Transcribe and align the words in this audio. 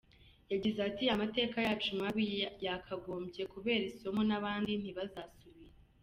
Yagize 0.51 0.79
ati 0.89 1.05
"Amateka 1.15 1.57
yacu 1.67 1.89
mabi, 1.99 2.25
yakagombye 2.65 3.43
kubera 3.53 3.83
isomo 3.91 4.21
n’abandi 4.29 4.71
ntibizasubire. 4.75 5.73